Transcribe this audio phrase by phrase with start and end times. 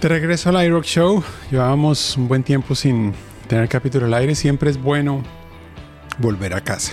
[0.00, 3.12] De regreso al iRock Show, llevábamos un buen tiempo sin
[3.48, 4.36] tener capítulo al aire.
[4.36, 5.24] Siempre es bueno
[6.18, 6.92] volver a casa.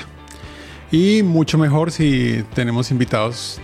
[0.92, 3.62] Y mucho mejor si tenemos invitados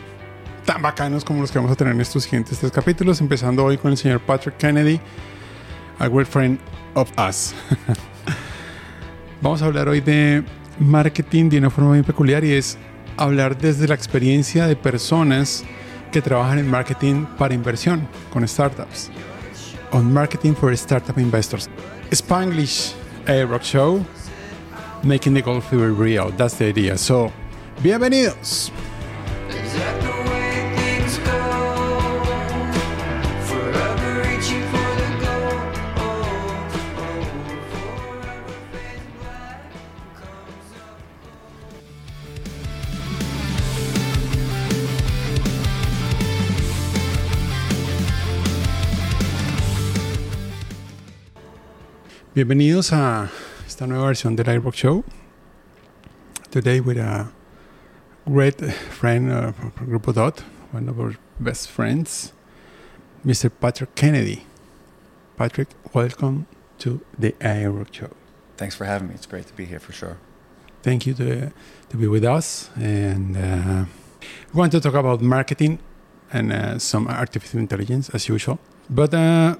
[0.63, 3.79] tan bacanos como los que vamos a tener en estos siguientes tres capítulos, empezando hoy
[3.79, 4.99] con el señor Patrick Kennedy,
[5.97, 6.59] a good friend
[6.93, 7.55] of us.
[9.41, 10.43] vamos a hablar hoy de
[10.77, 12.77] marketing de una forma muy peculiar y es
[13.17, 15.65] hablar desde la experiencia de personas
[16.11, 19.09] que trabajan en marketing para inversión con startups.
[19.91, 21.69] On marketing for startup investors.
[22.11, 22.93] Spanglish
[23.27, 24.05] a rock show,
[25.03, 26.31] making the gold fever real.
[26.31, 26.97] That's the idea.
[26.97, 27.31] So,
[27.81, 28.71] bienvenidos.
[52.33, 53.29] Bienvenidos a
[53.67, 55.03] esta nueva versión del iRock Show.
[56.49, 57.29] Today with a
[58.25, 58.55] great
[58.89, 62.31] friend of Grupo Dot, one of our best friends,
[63.25, 63.51] Mr.
[63.51, 64.45] Patrick Kennedy.
[65.35, 68.11] Patrick, welcome to the iRock Show.
[68.55, 69.15] Thanks for having me.
[69.15, 70.15] It's great to be here for sure.
[70.83, 71.51] Thank you to,
[71.89, 72.69] to be with us.
[72.77, 73.85] And uh,
[74.53, 75.79] we want to talk about marketing
[76.31, 78.57] and uh, some artificial intelligence as usual.
[78.89, 79.57] But uh,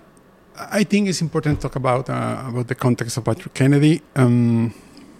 [0.58, 4.02] I think it's important to talk about uh, about the context of Patrick Kennedy.
[4.16, 4.74] Um,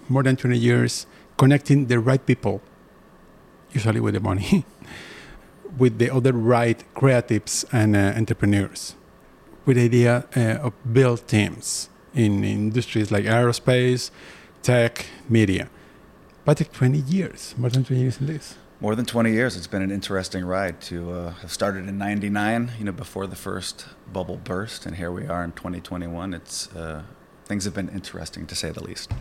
[0.08, 1.06] more than 20 years
[1.38, 2.60] connecting the right people,
[3.72, 4.64] usually with the money,
[5.78, 8.94] with the other right creatives and uh, entrepreneurs,
[9.64, 14.10] with the idea uh, of build teams in industries like aerospace,
[14.62, 15.68] tech, media.
[16.44, 19.56] Patrick, 20 years, more than 20 years in this more than 20 years.
[19.56, 23.36] It's been an interesting ride to uh, have started in 99, you know, before the
[23.36, 24.86] first bubble burst.
[24.86, 26.34] And here we are in 2021.
[26.34, 27.04] It's, uh,
[27.44, 29.12] things have been interesting to say the least.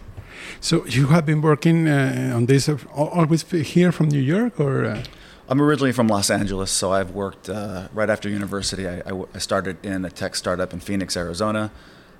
[0.60, 4.86] So you have been working uh, on this always here from New York or?
[4.86, 5.04] Uh?
[5.48, 8.88] I'm originally from Los Angeles, so I've worked uh, right after university.
[8.88, 9.04] I,
[9.36, 11.72] I, started in a tech startup in Phoenix, Arizona,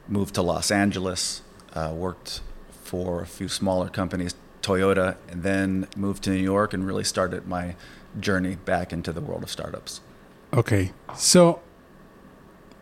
[0.08, 1.42] moved to Los Angeles,
[1.74, 2.42] uh, worked
[2.84, 7.48] for a few smaller companies, Toyota, and then moved to New York and really started
[7.48, 7.76] my
[8.20, 10.02] journey back into the world of startups.
[10.54, 11.62] Okay, so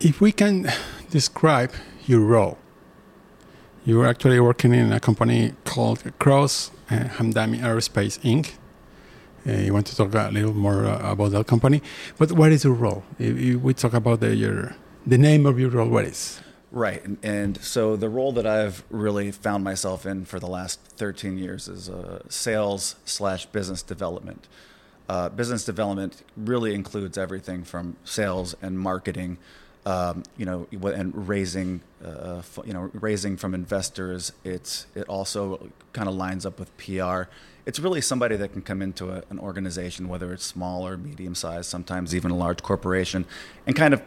[0.00, 0.70] if we can
[1.10, 1.72] describe
[2.06, 2.58] your role,
[3.84, 8.54] you were actually working in a company called Kraus uh, Hamdani Aerospace Inc.
[9.46, 11.80] Uh, you want to talk a little more uh, about that company,
[12.18, 13.04] but what is your role?
[13.18, 14.74] If, if we talk about the, your
[15.06, 16.40] the name of your role, what is?
[16.72, 17.04] Right.
[17.04, 21.36] And, and, so the role that I've really found myself in for the last 13
[21.36, 24.46] years is uh, sales slash business development.
[25.08, 29.38] Uh, business development really includes everything from sales and marketing,
[29.84, 34.30] um, you know, and raising, uh, you know, raising from investors.
[34.44, 37.22] It's it also kind of lines up with PR.
[37.66, 41.34] It's really somebody that can come into a, an organization, whether it's small or medium
[41.34, 43.26] sized, sometimes even a large corporation,
[43.66, 44.02] and kind of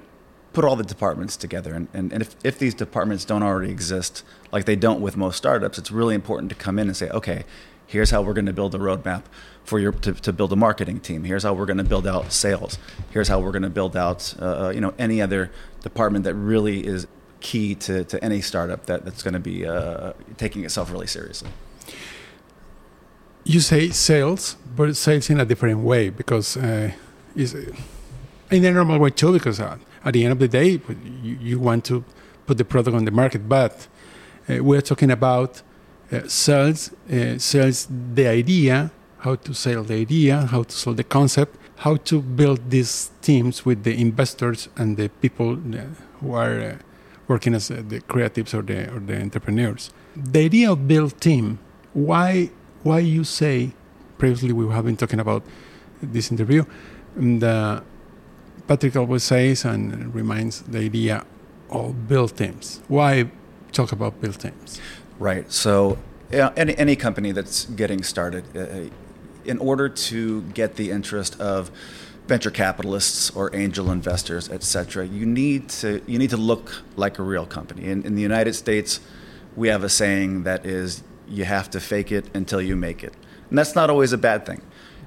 [0.53, 1.73] put all the departments together.
[1.73, 5.37] And, and, and if, if these departments don't already exist, like they don't with most
[5.37, 7.43] startups, it's really important to come in and say, okay,
[7.87, 9.23] here's how we're going to build a roadmap
[9.63, 11.23] for your to, to build a marketing team.
[11.23, 12.77] Here's how we're going to build out sales.
[13.11, 16.35] Here's how we're going to build out uh, uh, you know any other department that
[16.35, 17.07] really is
[17.39, 21.49] key to, to any startup that, that's going to be uh, taking itself really seriously.
[23.43, 26.91] You say sales, but sales in a different way because uh,
[27.35, 30.79] is in a normal way too because uh, at the end of the day,
[31.23, 32.03] you, you want to
[32.45, 33.47] put the product on the market.
[33.47, 33.87] But
[34.49, 35.61] uh, we're talking about
[36.11, 41.03] uh, sales, uh, sales the idea, how to sell the idea, how to sell the
[41.03, 45.81] concept, how to build these teams with the investors and the people uh,
[46.19, 46.77] who are uh,
[47.27, 49.91] working as uh, the creatives or the or the entrepreneurs.
[50.15, 51.59] The idea of build team.
[51.93, 52.51] Why
[52.83, 53.71] why you say?
[54.17, 55.43] Previously, we have been talking about
[56.01, 56.65] this interview.
[57.15, 57.83] The
[58.67, 61.25] Patrick always says and reminds the idea
[61.69, 62.81] of build teams.
[62.87, 63.29] Why
[63.71, 64.79] talk about build teams?
[65.19, 65.51] Right.
[65.51, 65.97] So,
[66.31, 68.89] yeah, any, any company that's getting started, uh,
[69.45, 71.69] in order to get the interest of
[72.27, 77.19] venture capitalists or angel investors, et cetera, you need to you need to look like
[77.19, 77.83] a real company.
[77.83, 79.01] In, in the United States,
[79.57, 83.13] we have a saying that is, "You have to fake it until you make it,"
[83.49, 84.61] and that's not always a bad thing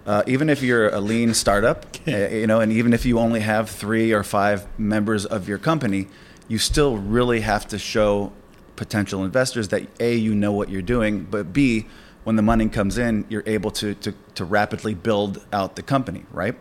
[0.06, 3.40] uh, even if you're a lean startup, uh, you know, and even if you only
[3.40, 6.06] have three or five members of your company,
[6.48, 8.32] you still really have to show
[8.76, 11.86] potential investors that a you know what you're doing, but b
[12.24, 16.26] when the money comes in, you're able to, to, to rapidly build out the company,
[16.32, 16.56] right?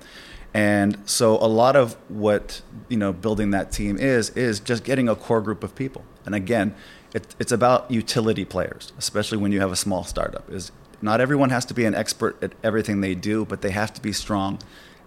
[0.53, 5.09] And so a lot of what you know building that team is is just getting
[5.09, 6.05] a core group of people.
[6.25, 6.75] And again,
[7.13, 10.49] it, it's about utility players, especially when you have a small startup.
[10.49, 10.71] Is
[11.05, 14.01] not everyone has to be an expert at everything they do, but they have to
[14.01, 14.59] be strong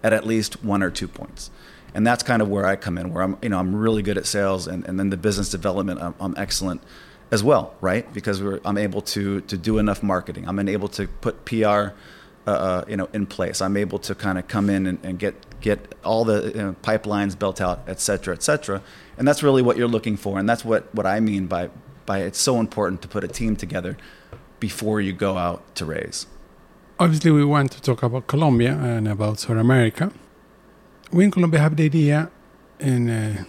[0.03, 1.51] at at least one or two points.
[1.93, 4.17] And that's kind of where I come in, where I'm you know I'm really good
[4.17, 6.81] at sales, and, and then the business development I'm, I'm excellent
[7.31, 8.11] as well, right?
[8.13, 10.47] Because I'm able to to do enough marketing.
[10.47, 11.93] I'm able to put PR
[12.47, 13.61] uh, uh, you know, in place.
[13.61, 16.75] I'm able to kind of come in and, and get get all the you know,
[16.81, 18.81] pipelines built out, et cetera, et cetera.
[19.17, 20.39] And that's really what you're looking for.
[20.39, 21.69] And that's what, what I mean by,
[22.05, 23.97] by it's so important to put a team together
[24.59, 26.27] before you go out to raise.
[26.99, 30.11] Obviously, we want to talk about Colombia and about South America.
[31.11, 32.29] We in Colombia have the idea
[32.79, 33.43] in uh,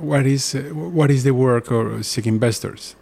[0.00, 2.96] what is uh, what is the work of seek investors,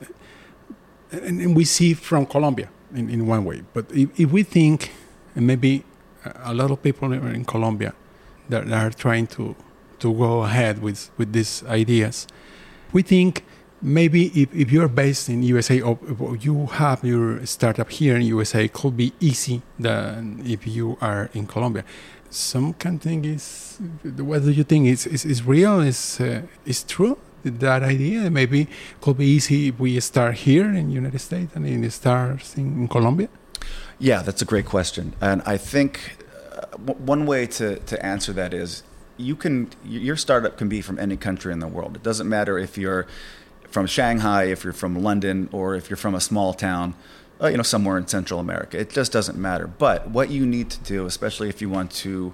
[1.11, 3.63] and, and, we see from Colombia in, in one way.
[3.73, 4.91] But if, if we think
[5.37, 5.85] and maybe
[6.43, 7.95] a lot of people in Colombia
[8.49, 9.55] that are trying to
[9.99, 12.27] to go ahead with with these ideas.
[12.93, 13.45] We think
[13.83, 15.99] maybe if, if you're based in USA or
[16.41, 21.31] you have your startup here in USA, it could be easy than if you are
[21.35, 21.85] in Colombia.
[22.31, 25.81] Some can think is what do you think is is, is real?
[25.81, 27.19] Is uh, is true?
[27.45, 28.67] That idea maybe
[29.01, 32.89] could be easy if we start here in United States and in start in, in
[32.89, 33.29] Colombia.
[33.99, 36.17] Yeah, that's a great question, and I think
[36.53, 38.83] uh, one way to to answer that is
[39.17, 41.97] you can your startup can be from any country in the world.
[41.97, 43.07] It doesn't matter if you're
[43.71, 46.95] from Shanghai, if you're from London, or if you're from a small town,
[47.41, 48.79] uh, you know, somewhere in Central America.
[48.79, 49.67] It just doesn't matter.
[49.67, 52.33] But what you need to do, especially if you want to,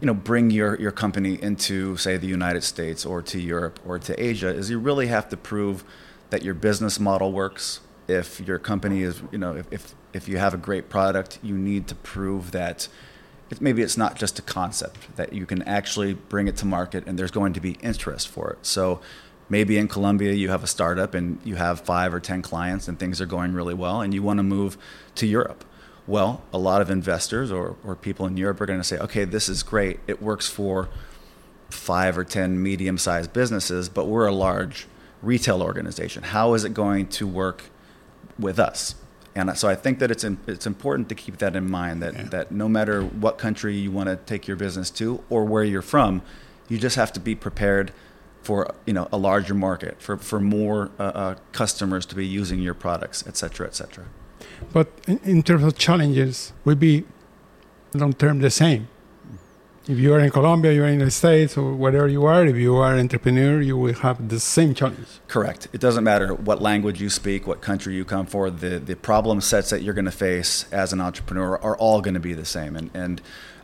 [0.00, 3.98] you know, bring your your company into, say, the United States or to Europe or
[3.98, 5.84] to Asia, is you really have to prove
[6.30, 7.80] that your business model works.
[8.06, 11.56] If your company is, you know, if, if if you have a great product, you
[11.56, 12.88] need to prove that
[13.60, 17.18] maybe it's not just a concept, that you can actually bring it to market and
[17.18, 18.58] there's going to be interest for it.
[18.62, 19.00] So
[19.54, 22.98] maybe in Colombia you have a startup and you have five or 10 clients and
[22.98, 24.76] things are going really well and you want to move
[25.14, 25.64] to Europe.
[26.08, 29.24] Well, a lot of investors or, or people in Europe are going to say, okay,
[29.24, 30.00] this is great.
[30.08, 30.88] It works for
[31.70, 34.88] five or 10 medium sized businesses, but we're a large
[35.22, 36.24] retail organization.
[36.24, 37.62] How is it going to work
[38.36, 38.96] with us?
[39.36, 42.14] And so I think that it's in, it's important to keep that in mind that,
[42.14, 42.22] yeah.
[42.24, 45.80] that no matter what country you want to take your business to or where you're
[45.80, 46.22] from,
[46.68, 47.92] you just have to be prepared
[48.44, 52.60] for you know a larger market, for, for more uh, uh, customers to be using
[52.60, 54.04] your products, et cetera, et cetera.
[54.72, 57.04] But in, in terms of challenges, will be
[57.94, 58.88] long term the same
[59.86, 62.56] if you are in Colombia, you are in the States, or wherever you are, if
[62.56, 65.06] you are an entrepreneur, you will have the same challenge.
[65.28, 65.68] Correct.
[65.72, 69.40] It doesn't matter what language you speak, what country you come for, the, the problem
[69.40, 72.46] sets that you're going to face as an entrepreneur are all going to be the
[72.46, 72.76] same.
[72.76, 73.20] And, and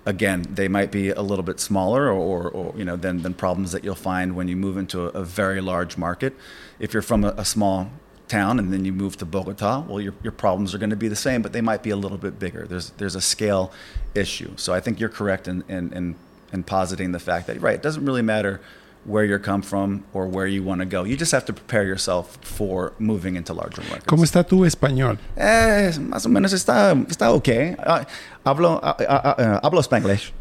[0.07, 3.73] again, they might be a little bit smaller or, or, you know, than, than problems
[3.73, 6.35] that you'll find when you move into a, a very large market.
[6.79, 7.91] If you're from a, a small
[8.29, 11.09] town and then you move to Bogota, well, your, your problems are going to be
[11.09, 12.67] the same, but they might be a little bit bigger.
[12.67, 13.73] There's, there's a scale
[14.15, 14.53] issue.
[14.57, 16.17] So I think you're correct in, in, in,
[16.53, 18.61] in positing the fact that, right, it doesn't really matter
[19.05, 21.05] where you come from or where you want to go.
[21.05, 24.07] You just have to prepare yourself for moving into larger markets.
[24.07, 25.19] ¿Cómo está tu español?
[25.37, 27.49] Eh, más o menos está, está ok.
[27.79, 28.05] Uh,
[28.45, 30.33] hablo, uh, uh, hablo Spanglish.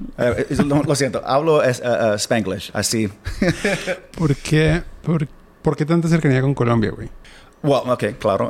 [0.65, 1.81] Lo, lo, siento, hablo es,
[2.17, 3.09] Spanglish, así.
[4.18, 5.28] ¿Por qué, por,
[5.61, 7.09] por, qué tanta cercanía con Colombia, güey?
[7.63, 8.49] Well, ok, claro.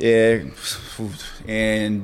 [0.00, 0.52] Eh,
[1.46, 2.02] en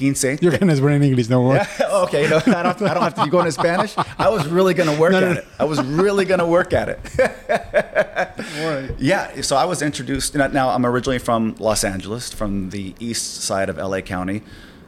[0.00, 1.56] 2015 You're going to speak in English, no more.
[1.56, 1.66] Yeah,
[2.04, 3.94] okay, no, I don't, I don't have to go into Spanish.
[4.18, 5.32] I was really going to work no, at no.
[5.32, 5.46] it.
[5.58, 7.00] I was really going to work at it.
[8.98, 10.34] Yeah, so I was introduced.
[10.34, 14.42] Now, I'm originally from Los Angeles, from the east side of LA County,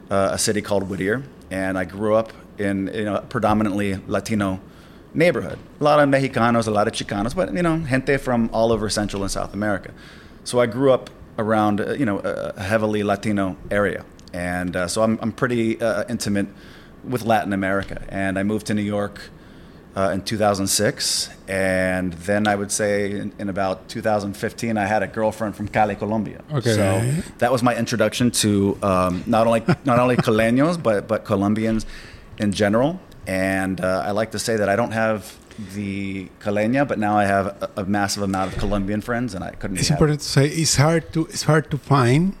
[0.09, 4.59] uh, a city called Whittier, and I grew up in you know predominantly Latino
[5.13, 5.59] neighborhood.
[5.79, 8.89] A lot of Mexicanos, a lot of Chicanos, but you know, gente from all over
[8.89, 9.91] Central and South America.
[10.43, 15.03] So I grew up around uh, you know a heavily Latino area and uh, so
[15.03, 16.47] I'm, I'm pretty uh, intimate
[17.03, 18.03] with Latin America.
[18.09, 19.21] And I moved to New York
[19.95, 25.07] uh, in 2006, and then I would say in, in, about 2015, I had a
[25.07, 26.41] girlfriend from Cali, Colombia.
[26.51, 26.73] Okay.
[26.73, 31.85] So that was my introduction to um, not only not only Caleños but but Colombians
[32.39, 32.99] in general.
[33.27, 35.37] And uh, I like to say that I don't have
[35.75, 39.51] the Caleña, but now I have a, a, massive amount of Colombian friends, and I
[39.51, 39.77] couldn't.
[39.77, 42.35] It's important to say it's hard to it's hard to find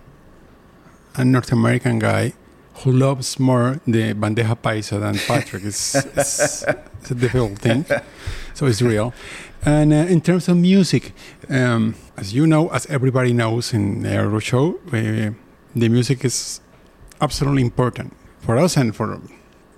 [1.15, 2.33] a North American guy
[2.77, 5.63] who loves more the bandeja paisa than Patrick.
[5.63, 6.63] It's, it's,
[7.01, 7.85] it's a difficult thing.
[8.53, 9.13] So it's real.
[9.65, 11.13] And uh, in terms of music,
[11.49, 15.31] um, as you know, as everybody knows in the Euro show, uh,
[15.75, 16.59] the music is
[17.21, 19.21] absolutely important for us and for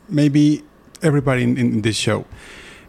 [0.09, 0.63] maybe
[1.03, 2.25] everybody in, in this show.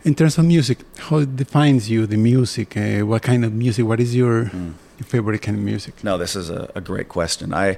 [0.05, 2.77] In terms of music, how it defines you, the music?
[2.77, 3.85] Uh, what kind of music?
[3.85, 4.75] What is your, mm.
[4.99, 6.03] your favorite kind of music?
[6.03, 7.53] No, this is a, a, great question.
[7.53, 7.77] I,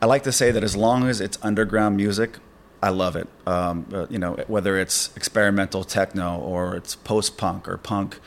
[0.00, 2.38] I like to say that as long as it's underground music,
[2.80, 3.26] I love it.
[3.46, 8.20] Um, uh, you know, whether it's experimental techno or it's post punk or punk,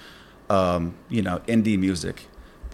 [0.50, 2.28] um, you know, indie music,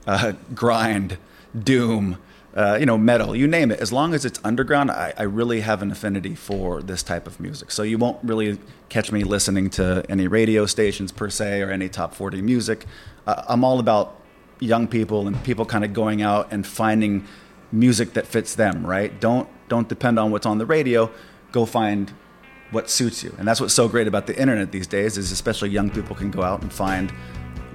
[0.08, 1.18] uh, grind,
[1.58, 2.18] doom,
[2.56, 3.80] uh, you know, metal, you name it.
[3.80, 7.40] As long as it's underground, I, I, really have an affinity for this type of
[7.40, 7.70] music.
[7.70, 8.58] So you won't really
[8.90, 12.86] catch me listening to any radio stations per se or any top 40 music.
[13.28, 14.20] Uh, I'm all about
[14.60, 17.28] young people and people kind of going out and finding
[17.72, 19.20] music that fits them, right?
[19.20, 21.12] Don't don't depend on what's on the radio.
[21.52, 22.14] Go find
[22.72, 23.34] what suits you.
[23.38, 26.32] And that's what's so great about the internet these days is especially young people can
[26.32, 27.14] go out and find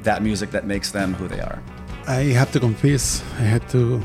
[0.01, 1.63] that music that makes them who they are.
[2.07, 4.03] I have to confess, I had to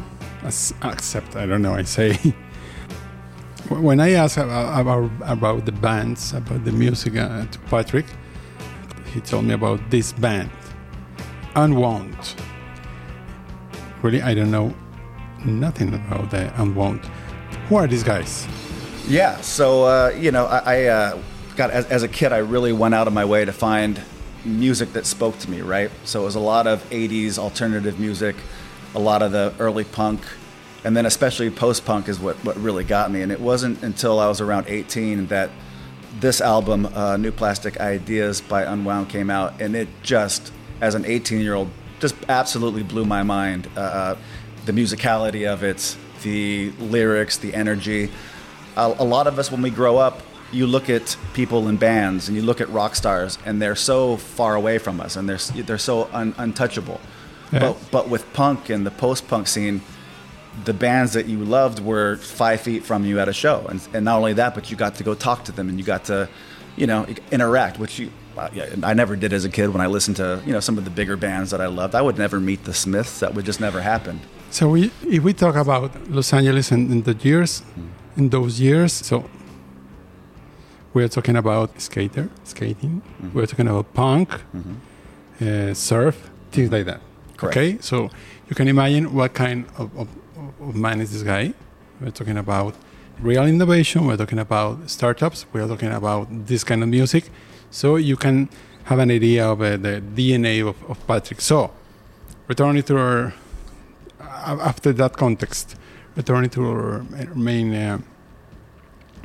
[0.84, 1.36] accept.
[1.36, 1.74] I don't know.
[1.74, 2.14] I say
[3.70, 8.06] when I asked about, about the bands, about the music uh, to Patrick,
[9.14, 10.52] he told me about this band,
[11.56, 12.36] Unwound.
[14.04, 14.74] Really, I don't know
[15.48, 17.06] nothing about the Unwound.
[17.70, 18.48] Who are these guys?
[19.08, 21.22] Yeah, so uh, you know, I, I uh,
[21.56, 24.02] got as, as a kid, I really went out of my way to find
[24.46, 25.62] music that spoke to me.
[25.62, 28.36] Right, so it was a lot of '80s alternative music
[28.96, 30.22] a lot of the early punk,
[30.84, 33.22] and then especially post punk is what, what really got me.
[33.22, 35.50] And it wasn't until I was around 18 that
[36.20, 40.52] this album, uh, New Plastic Ideas by Unwound, came out, and it just,
[40.82, 43.68] as an 18 year old, just absolutely blew my mind.
[44.68, 48.10] Uh, uh, the musicality of it, the lyrics, the energy.
[48.76, 50.22] A, a lot of us, when we grow up,
[50.52, 54.18] you look at people in bands and you look at rock stars, and they're so
[54.18, 57.00] far away from us, and they're they're so un, untouchable.
[57.52, 57.60] Yeah.
[57.60, 59.82] But but with punk and the post punk scene,
[60.66, 64.06] the bands that you loved were five feet from you at a show, and and
[64.06, 66.30] not only that, but you got to go talk to them and you got to,
[66.78, 68.12] you know, interact, which you.
[68.84, 70.92] I never did as a kid when I listened to you know some of the
[70.92, 71.96] bigger bands that I loved.
[71.96, 73.20] I would never meet the Smiths.
[73.20, 74.20] That would just never happen.
[74.50, 77.90] So we, if we talk about Los Angeles and in the years, mm.
[78.18, 79.30] in those years, so
[80.94, 83.02] we're talking about skater, skating.
[83.02, 83.38] Mm-hmm.
[83.38, 85.70] We're talking about punk, mm-hmm.
[85.70, 87.02] uh, surf, things like that.
[87.36, 87.58] Correct.
[87.58, 88.10] Okay, so
[88.50, 90.08] you can imagine what kind of, of,
[90.60, 91.54] of man is this guy.
[92.02, 92.76] We're talking about
[93.20, 94.08] real innovation.
[94.08, 95.46] We're talking about startups.
[95.54, 97.30] We're talking about this kind of music.
[97.70, 98.50] So you can
[98.86, 101.42] have an idea of uh, the DNA of, of, Patrick.
[101.42, 101.72] So,
[102.48, 103.34] returning to our,
[104.46, 105.76] after that context,
[106.16, 107.04] returning to our
[107.36, 108.00] main, uh,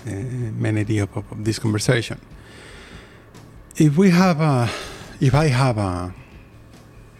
[0.07, 2.21] uh, main idea of, of, this conversation.
[3.77, 4.69] If we have a,
[5.21, 6.15] if I have a,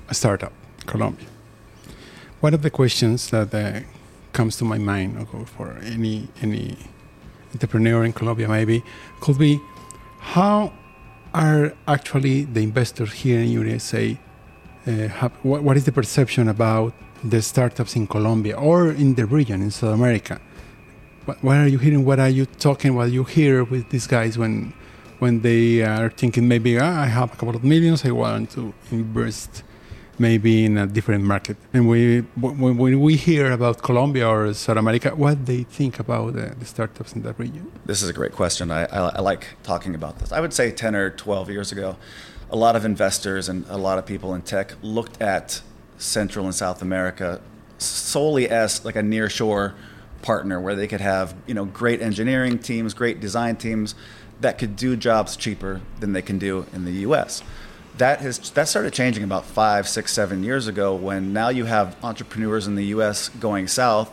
[0.09, 0.53] a startup,
[0.87, 1.27] Colombia.
[2.41, 3.81] One of the questions that uh,
[4.33, 6.77] comes to my mind for any any
[7.53, 8.83] entrepreneur in Colombia maybe
[9.21, 9.61] could be
[10.19, 10.73] how
[11.35, 14.19] are actually the investors here in USA
[14.87, 16.93] uh, have, what, what is the perception about
[17.25, 20.41] the startups in Colombia or in the region in South America?
[21.25, 22.05] What, are you hearing?
[22.05, 22.95] What are you talking?
[22.95, 24.75] What you hear with these guys when
[25.21, 28.75] when they are thinking maybe ah, I have a couple of millions, I want to
[28.91, 29.63] invest
[30.19, 31.57] maybe in a different market.
[31.73, 36.65] And we, when, we hear about Colombia or South America, what they think about the
[36.65, 37.71] startups in that region?
[37.87, 38.71] This is a great question.
[38.71, 40.33] I, I, I, like talking about this.
[40.33, 41.97] I would say 10 or 12 years ago,
[42.51, 45.63] a lot of investors and a lot of people in tech looked at
[46.03, 47.41] Central and South America
[47.79, 49.75] solely as like a nearshore
[50.21, 53.95] partner where they could have you know great engineering teams, great design teams
[54.41, 57.43] that could do jobs cheaper than they can do in the U.S
[57.99, 60.95] that has that started changing about five, six, seven years ago.
[60.95, 63.29] When now you have entrepreneurs in the U.S.
[63.29, 64.11] going south,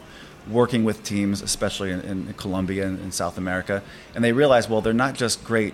[0.50, 3.82] working with teams, especially in, in Colombia and in South America,
[4.16, 5.74] and they realize, well, they're not just great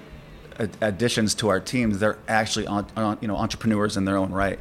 [0.82, 4.60] additions to our teams; they're actually on, on, you know entrepreneurs in their own right.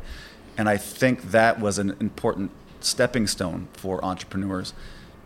[0.56, 4.72] And I think that was an important stepping stone for entrepreneurs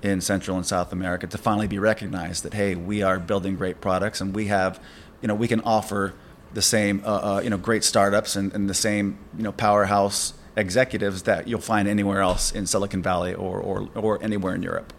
[0.02, 3.80] in Central and South America to finally be recognized that hey, we are building great
[3.80, 4.80] products and we have,
[5.20, 6.14] you know, we can offer
[6.54, 10.32] the same uh, uh, you know great startups and, and, the same you know powerhouse
[10.56, 14.92] executives that you'll find anywhere else in Silicon Valley or, or, or anywhere in Europe.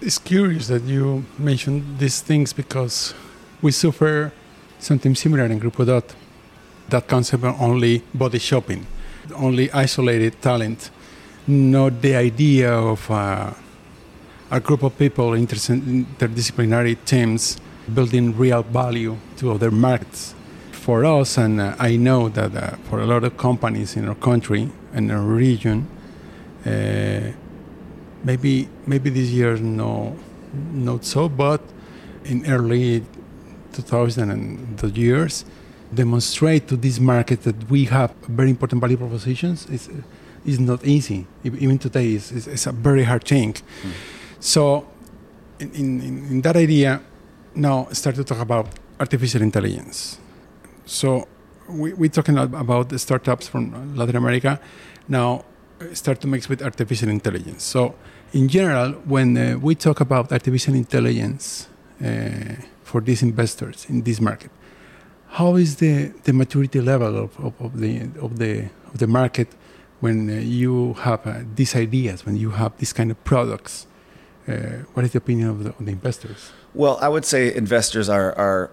[0.00, 3.12] It's curious that you mentioned these things because
[3.60, 4.32] we suffer
[4.78, 6.14] something similar in Grupo Dot.
[6.90, 8.86] That concept of only body shopping,
[9.36, 10.90] only isolated talent,
[11.46, 13.52] not the idea of uh,
[14.50, 17.58] a group of people, interdisciplinary teams
[17.94, 20.34] building real value to other markets.
[20.72, 24.16] For us, and uh, I know that uh, for a lot of companies in our
[24.16, 25.86] country and our region,
[26.66, 27.32] uh,
[28.24, 30.16] maybe maybe this year no,
[30.72, 31.60] not so, but
[32.24, 33.04] in early
[33.72, 35.44] 2000 and the years,
[35.94, 39.88] demonstrate to this market that we have very important value propositions is
[40.44, 41.26] is not easy.
[41.44, 43.52] Even today, it's, it's a very hard thing.
[43.52, 43.92] Mm.
[44.40, 44.88] So,
[45.58, 47.00] in, in, in that idea,
[47.54, 48.66] now start to talk about
[48.98, 50.18] artificial intelligence.
[50.86, 51.28] So,
[51.68, 54.60] we, we're talking about the startups from Latin America.
[55.08, 55.44] Now,
[55.92, 57.62] start to mix with artificial intelligence.
[57.62, 57.94] So,
[58.32, 61.68] in general, when uh, we talk about artificial intelligence
[62.02, 64.50] uh, for these investors in this market,
[65.30, 69.48] how is the, the maturity level of, of, of the of the of the market
[70.00, 73.86] when uh, you have uh, these ideas, when you have these kind of products?
[74.48, 74.52] Uh,
[74.94, 76.50] what is the opinion of the, of the, investors?
[76.74, 78.70] Well, I would say investors are, are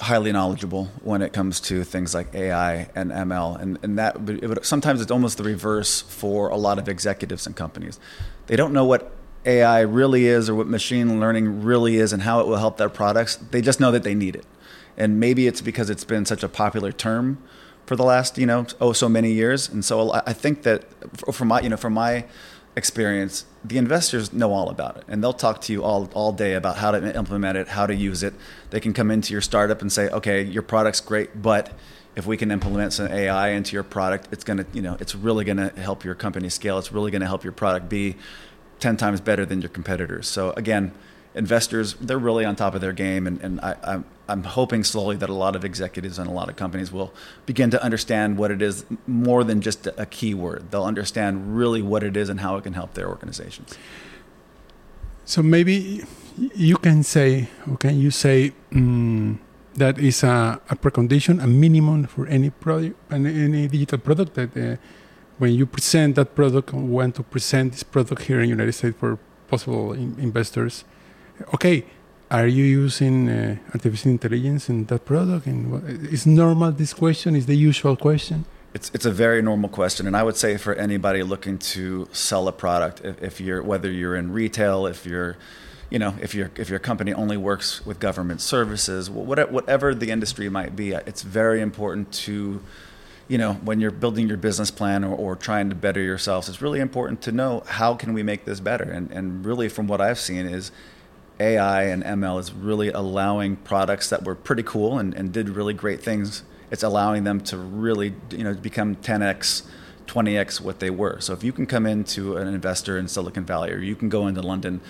[0.00, 4.48] highly knowledgeable when it comes to things like AI and ML, and, and that it
[4.48, 8.00] would, sometimes it's almost the reverse for a lot of executives and companies.
[8.46, 9.12] They don't know what
[9.44, 12.88] AI really is or what machine learning really is and how it will help their
[12.88, 13.36] products.
[13.36, 14.46] They just know that they need it
[14.96, 17.38] and maybe it's because it's been such a popular term
[17.86, 19.68] for the last you know oh so many years.
[19.68, 20.84] And so i think that
[21.32, 22.24] from my you know from my
[22.76, 25.04] experience the investors know all about it.
[25.08, 27.94] And they'll talk to you all, all day about how to implement it how to
[27.94, 28.34] use it.
[28.70, 31.72] They can come into your startup and say okay your product's great but
[32.16, 35.14] if we can implement some ai into your product it's going to you know it's
[35.14, 36.78] really going to help your company scale.
[36.78, 38.16] It's really going to help your product be
[38.80, 40.28] 10 times better than your competitors.
[40.28, 40.92] So again
[41.36, 45.16] investors they're really on top of their game and, and I, I'm, I'm hoping slowly
[45.16, 47.12] that a lot of executives and a lot of companies will
[47.44, 50.70] begin to understand what it is more than just a keyword.
[50.70, 53.78] They'll understand really what it is and how it can help their organizations.
[55.24, 56.04] So maybe
[56.54, 59.40] you can say, or can you say um,
[59.74, 64.76] that is a, a, precondition, a minimum for any product, any digital product that uh,
[65.38, 68.96] when you present that product, want to present this product here in the United States
[68.98, 70.84] for possible in investors,
[71.54, 71.84] okay,
[72.30, 75.46] are you using uh, artificial intelligence in that product?
[75.46, 77.36] And is normal this question?
[77.36, 78.44] Is the usual question?
[78.74, 82.46] It's it's a very normal question, and I would say for anybody looking to sell
[82.46, 85.36] a product, if, if you're whether you're in retail, if you're
[85.90, 90.48] you know, if your if your company only works with government services, whatever the industry
[90.48, 92.60] might be, it's very important to,
[93.28, 96.60] you know, when you're building your business plan or, or trying to better yourselves, it's
[96.60, 98.84] really important to know how can we make this better.
[98.84, 100.72] And and really, from what I've seen, is
[101.38, 105.74] AI and ML is really allowing products that were pretty cool and, and did really
[105.74, 106.42] great things.
[106.70, 109.62] It's allowing them to really, you know, become 10x,
[110.06, 111.20] 20x what they were.
[111.20, 114.26] So if you can come into an investor in Silicon Valley, or you can go
[114.26, 114.80] into London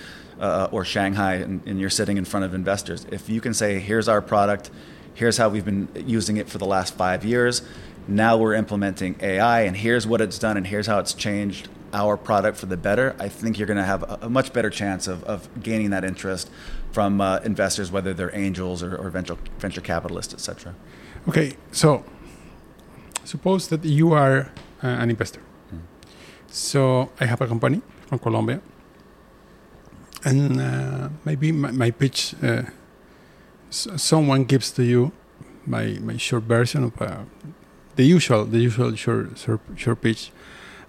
[0.41, 3.79] uh, or Shanghai, and, and you're sitting in front of investors, if you can say,
[3.79, 4.71] "Here's our product,
[5.15, 7.63] here's how we've been using it for the last five years,"
[8.07, 12.17] now we're implementing AI, and here's what it's done, and here's how it's changed our
[12.17, 15.09] product for the better, I think you're going to have a, a, much better chance
[15.09, 16.51] of, of gaining that interest
[16.93, 20.75] from uh, investors, whether they're angels or, or venture, venture capitalists, etc.
[21.29, 22.05] Okay, so
[23.25, 24.53] suppose that you are
[24.85, 25.41] uh, an investor.
[25.73, 25.81] Mm.
[26.49, 28.61] So I have a company from Colombia,
[30.23, 32.65] and uh, maybe my, my pitch, uh,
[33.71, 35.13] s- someone gives to you
[35.65, 37.25] my, my short version of uh,
[37.97, 40.31] the usual the usual short, short, short pitch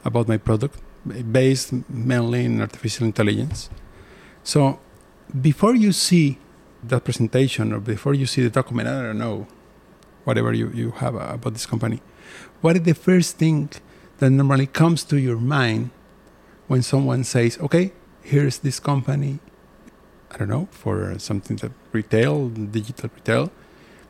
[0.03, 0.77] about my product
[1.31, 3.69] based mainly in artificial intelligence.
[4.43, 4.79] So
[5.41, 6.39] before you see
[6.83, 9.47] that presentation or before you see the document, I don't know,
[10.23, 12.01] whatever you, you have about this company,
[12.61, 13.69] what is the first thing
[14.19, 15.89] that normally comes to your mind
[16.67, 19.39] when someone says, okay, here's this company,
[20.31, 23.51] I don't know, for something that retail, digital retail,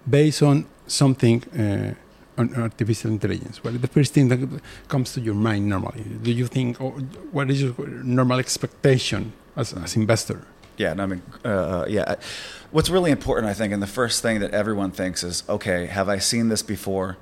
[0.10, 1.93] based on something uh,
[2.38, 3.63] on artificial intelligence?
[3.63, 4.39] What is the first thing that
[4.88, 6.04] comes to your mind normally?
[6.21, 6.91] Do you think, or
[7.32, 7.73] what is your
[8.04, 10.45] normal expectation as as investor?
[10.78, 12.15] Yeah, no, I mean, uh, uh, yeah.
[12.71, 16.08] What's really important, I think, and the first thing that everyone thinks is, okay, have
[16.08, 17.17] I seen this before?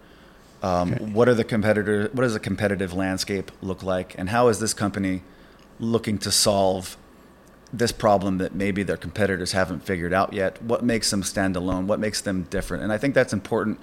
[0.62, 1.06] Um, okay.
[1.06, 2.10] What are the competitor?
[2.12, 5.21] What does the competitive landscape look like, and how is this company
[5.80, 6.97] looking to solve
[7.71, 10.62] this problem that maybe their competitors haven't figured out yet?
[10.62, 11.88] What makes them stand alone?
[11.88, 12.84] What makes them different?
[12.84, 13.80] And I think that's important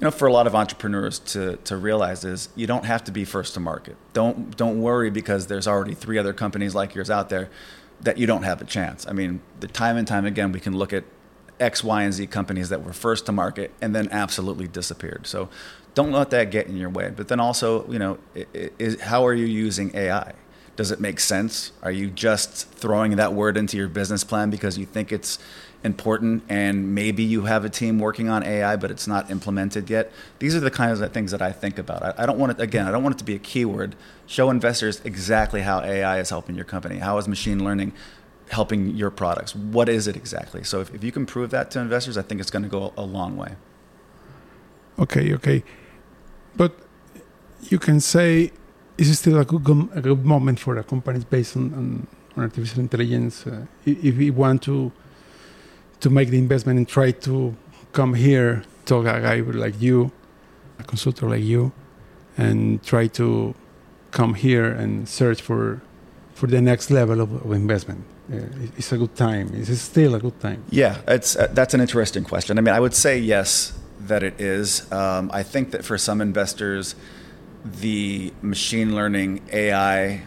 [0.00, 3.12] you know, for a lot of entrepreneurs to, to realize is you don't have to
[3.12, 3.96] be first to market.
[4.14, 7.50] Don't don't worry because there's already three other companies like yours out there
[8.00, 9.06] that you don't have a chance.
[9.06, 11.04] I mean, the time and time again we can look at
[11.60, 15.26] X, Y, and Z companies that were first to market and then absolutely disappeared.
[15.26, 15.50] So
[15.94, 17.12] don't let that get in your way.
[17.14, 18.18] But then also, you know,
[18.78, 20.32] is, how are you using AI?
[20.76, 21.72] Does it make sense?
[21.82, 25.38] Are you just throwing that word into your business plan because you think it's
[25.82, 30.12] important and maybe you have a team working on AI but it's not implemented yet.
[30.38, 32.02] These are the kinds of things that I think about.
[32.02, 33.96] I, I, don't want it again, I don't want it to be a keyword.
[34.26, 36.98] Show investors exactly how AI is helping your company.
[36.98, 37.92] How is machine learning
[38.50, 39.54] helping your products?
[39.54, 40.64] What is it exactly?
[40.64, 42.92] So if, if you can prove that to investors, I think it's going to go
[42.96, 43.54] a long way.
[44.98, 45.64] Okay, okay.
[46.56, 46.76] But
[47.62, 48.52] you can say
[49.00, 52.80] is it still a good, a good moment for a company based on, on, artificial
[52.80, 54.92] intelligence uh, if we want to
[56.00, 57.54] to make the investment and try to
[57.92, 60.10] come here, talk a guy like you,
[60.78, 61.72] a consultant like you,
[62.36, 63.54] and try to
[64.10, 65.80] come here and search for
[66.34, 68.02] for the next level of, of investment.
[68.32, 68.36] Uh,
[68.76, 69.52] it's a good time.
[69.54, 70.64] Is it still a good time?
[70.70, 72.58] Yeah, it's uh, that's an interesting question.
[72.58, 74.90] I mean, I would say yes that it is.
[74.92, 76.94] Um, I think that for some investors,
[77.64, 80.22] the machine learning AI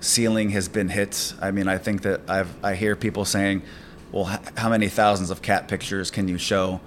[0.00, 1.34] ceiling has been hit.
[1.40, 3.62] I mean, I think that I've I hear people saying
[4.12, 6.80] well, how many thousands of cat pictures can you show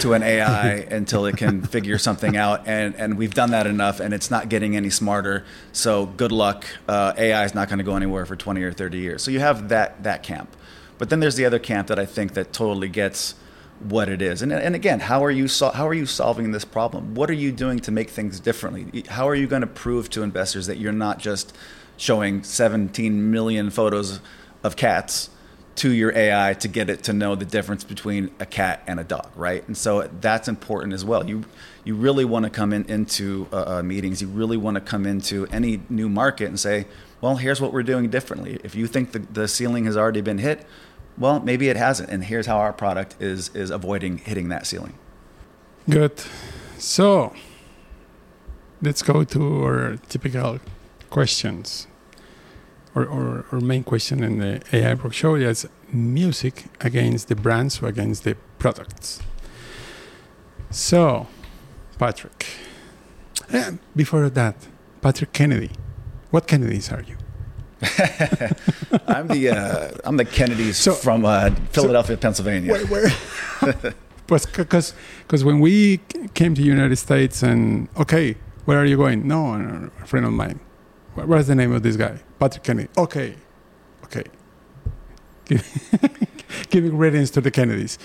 [0.00, 2.66] to an AI until it can figure something out?
[2.66, 5.44] And and we've done that enough, and it's not getting any smarter.
[5.72, 6.66] So good luck.
[6.86, 9.22] Uh, AI is not going to go anywhere for 20 or 30 years.
[9.22, 10.56] So you have that that camp,
[10.98, 13.34] but then there's the other camp that I think that totally gets
[13.80, 14.42] what it is.
[14.42, 17.14] And, and again, how are you so, how are you solving this problem?
[17.14, 19.04] What are you doing to make things differently?
[19.08, 21.56] How are you going to prove to investors that you're not just
[21.96, 24.20] showing 17 million photos
[24.62, 25.30] of cats?
[25.78, 29.04] To your AI to get it to know the difference between a cat and a
[29.04, 29.66] dog, right?
[29.66, 31.28] And so that's important as well.
[31.28, 31.44] You
[31.84, 34.20] you really want to come in into uh, uh, meetings.
[34.20, 36.86] You really want to come into any new market and say,
[37.20, 38.60] well, here's what we're doing differently.
[38.62, 40.66] If you think the, the ceiling has already been hit,
[41.16, 44.94] well, maybe it hasn't, and here's how our product is is avoiding hitting that ceiling.
[45.88, 46.22] Good.
[46.78, 47.32] So
[48.80, 50.60] let's go to our typical
[51.10, 51.87] questions
[52.94, 57.82] or, or, or main question in the AI Rock Show is music against the brands
[57.82, 59.20] or against the products.
[60.70, 61.26] So,
[61.98, 62.46] Patrick,
[63.52, 64.66] eh, before that,
[65.00, 65.70] Patrick Kennedy,
[66.30, 67.16] what Kennedys are you?
[69.06, 72.72] I'm the uh, I'm the Kennedys so, from uh, Philadelphia, so Pennsylvania.
[72.72, 73.10] Where, where
[74.26, 75.98] because because when we
[76.34, 79.26] came to the United States and okay, where are you going?
[79.28, 80.58] No, a friend of mine.
[81.14, 82.18] What's the name of this guy?
[82.38, 82.88] Patrick Kennedy.
[82.96, 83.34] Okay,
[84.04, 84.24] okay.
[86.70, 87.98] Giving ratings to the Kennedys.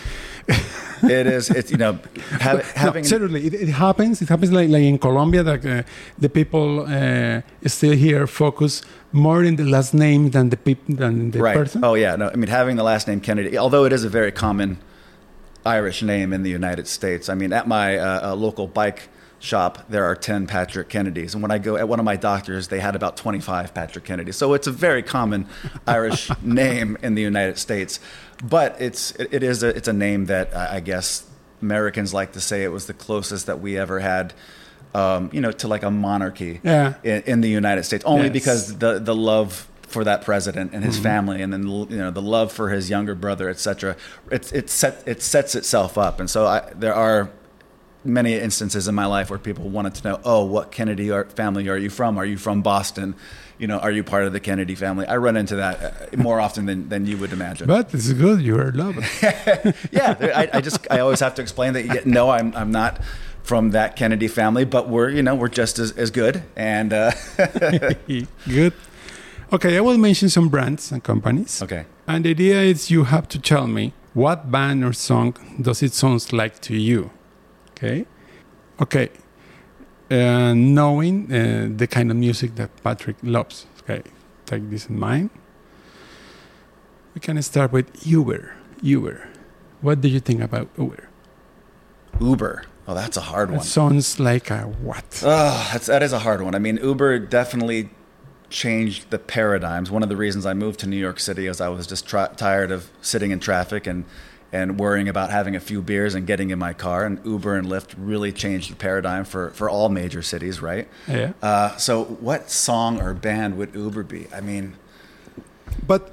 [0.47, 1.49] it is.
[1.49, 1.99] It's you know
[2.39, 4.21] have, having no, certainly it, it, happens.
[4.21, 5.83] It happens like, like in Colombia that uh,
[6.17, 11.31] the people uh, still here focus more in the last name than the people than
[11.31, 11.55] the right.
[11.55, 11.83] person.
[11.83, 12.29] Oh yeah, no.
[12.29, 14.77] I mean having the last name Kennedy, although it is a very common
[15.65, 17.29] Irish name in the United States.
[17.29, 19.09] I mean at my uh, uh local bike
[19.43, 21.33] shop, there are 10 Patrick Kennedys.
[21.33, 24.37] And when I go at one of my doctors, they had about 25 Patrick Kennedys.
[24.37, 25.47] So it's a very common
[25.85, 27.99] Irish name in the United States.
[28.41, 31.29] But it's, it, is a, it's a name that I guess
[31.61, 34.33] Americans like to say it was the closest that we ever had.
[34.95, 36.93] Um, you know, to like a monarchy yeah.
[37.03, 38.31] in, in, the United States, only yes.
[38.31, 41.03] because the the love for that president and his mm-hmm.
[41.03, 43.95] family, and then you know the love for his younger brother, etc.
[44.29, 47.31] It it set it sets itself up, and so I, there are
[48.05, 51.77] many instances in my life where people wanted to know, oh, what Kennedy family are
[51.77, 52.17] you from?
[52.17, 53.15] Are you from Boston?
[53.57, 55.05] You know, are you part of the Kennedy family?
[55.05, 57.67] I run into that uh, more often than, than you would imagine.
[57.67, 58.41] But this is good.
[58.41, 58.99] You are loved.
[59.91, 62.05] yeah, I, I, just I always have to explain that.
[62.05, 62.99] No, I'm I'm not
[63.43, 67.11] from that Kennedy family, but we're you know we're just as, as good and uh,
[68.47, 68.73] good.
[69.51, 71.61] Okay, I will mention some brands and companies.
[71.61, 71.85] Okay.
[72.07, 75.93] And the idea is you have to tell me what band or song does it
[75.93, 77.11] sounds like to you.
[77.73, 78.05] Okay.
[78.81, 79.09] Okay.
[80.09, 83.65] Uh, knowing uh, the kind of music that Patrick loves.
[83.81, 84.03] Okay.
[84.45, 85.29] Take this in mind.
[87.13, 88.55] We can start with Uber.
[88.81, 89.29] Uber.
[89.81, 91.09] What do you think about Uber?
[92.19, 92.63] Uber.
[92.87, 93.59] Oh, that's a hard one.
[93.59, 95.21] It sounds like a what?
[95.23, 96.53] Oh, that's, that is a hard one.
[96.53, 97.89] I mean, Uber definitely
[98.49, 99.89] changed the paradigms.
[99.89, 102.71] One of the reasons I moved to New York City is I was just tired
[102.71, 104.05] of sitting in traffic and
[104.53, 107.05] and worrying about having a few beers and getting in my car.
[107.05, 110.87] And Uber and Lyft really changed the paradigm for, for all major cities, right?
[111.07, 111.33] Yeah.
[111.41, 114.27] Uh, so, what song or band would Uber be?
[114.31, 114.75] I mean,
[115.85, 116.11] but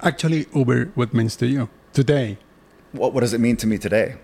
[0.00, 2.38] actually, Uber, what means to you today?
[2.92, 4.14] What, what does it mean to me today?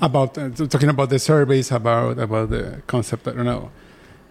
[0.00, 3.28] About uh, talking about the surveys, about about the concept.
[3.28, 3.70] I don't know.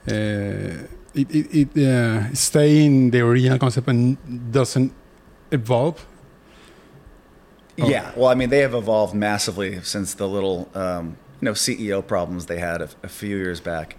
[0.06, 4.17] Uh, it it, it uh, stay in the original concept and
[4.52, 4.91] doesn't
[5.52, 6.06] evolve
[7.82, 7.89] Oh.
[7.89, 12.06] Yeah, well, I mean, they have evolved massively since the little, um, you know, CEO
[12.06, 13.98] problems they had a, a few years back.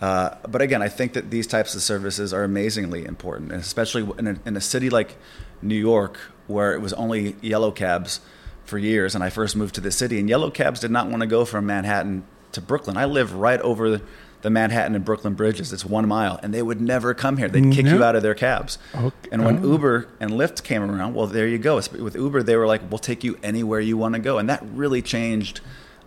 [0.00, 4.10] Uh, but again, I think that these types of services are amazingly important, and especially
[4.18, 5.16] in a, in a, city like
[5.62, 8.20] New York, where it was only yellow cabs
[8.64, 11.20] for years, and I first moved to the city, and yellow cabs did not want
[11.20, 12.96] to go from Manhattan to Brooklyn.
[12.96, 14.00] I live right over
[14.42, 15.72] the, Manhattan and Brooklyn bridges.
[15.72, 17.48] It's one mile, and they would never come here.
[17.48, 17.94] They'd kick No.
[17.96, 18.78] you out of their cabs.
[18.94, 19.10] Okay.
[19.32, 19.72] And when Oh.
[19.72, 21.76] Uber and Lyft came around, well, there you go.
[21.76, 24.62] With Uber, they were like, "We'll take you anywhere you want to go," and that
[24.74, 25.60] really changed,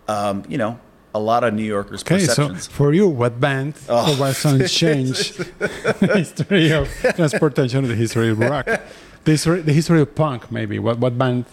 [0.08, 0.78] um, you know,
[1.14, 2.66] a lot of New Yorkers' Okay, so perceptions.
[2.66, 4.12] for you, what band Oh.
[4.12, 8.66] or what song changed the history of transportation, the history of rock,
[9.24, 10.78] the history, the history of punk, maybe?
[10.80, 11.44] What what band?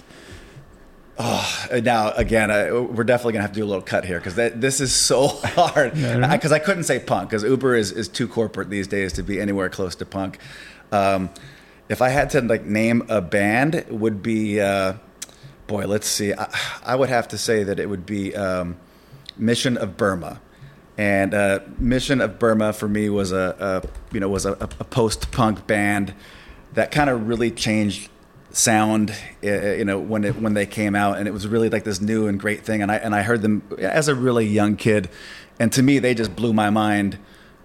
[1.24, 4.36] Uh, now again I, we're definitely gonna have to do a little cut here because
[4.36, 5.94] this is so hard.
[5.94, 9.40] Because I, couldn't say punk because uber is, is too corporate these days to be
[9.40, 10.40] anywhere close to punk.
[10.92, 11.30] Um,
[11.90, 14.94] if i had to like name a band it would be uh,
[15.72, 16.34] boy let's see.
[16.34, 16.54] I,
[16.84, 18.78] I would have to say that it would be um,
[19.38, 20.42] mission of burma.
[20.98, 24.68] And uh, mission of burma for me was a, a you know was a, a
[24.68, 26.14] post-punk band
[26.74, 28.10] that kind of really changed
[28.54, 29.12] sound
[29.44, 32.02] uh, you know when it when they came out and it was really like this
[32.02, 35.10] new and great thing and I and I heard them as a really young kid
[35.60, 37.18] and to me they just blew my mind